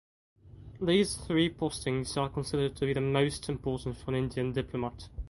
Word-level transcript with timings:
These 0.81 1.13
three 1.15 1.47
postings 1.53 2.17
are 2.17 2.27
considered 2.27 2.75
to 2.77 2.87
be 2.87 2.93
the 2.93 3.01
most 3.01 3.47
important 3.49 3.97
for 3.97 4.09
an 4.09 4.15
Indian 4.15 4.51
diplomat. 4.51 5.09